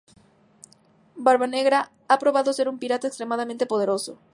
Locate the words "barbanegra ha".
1.15-2.17